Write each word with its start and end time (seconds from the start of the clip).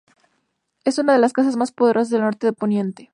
Es 0.83 0.97
una 0.97 1.13
de 1.13 1.19
las 1.19 1.31
casas 1.31 1.57
más 1.57 1.71
poderosas 1.71 2.09
del 2.09 2.21
norte 2.21 2.47
de 2.47 2.53
Poniente. 2.53 3.09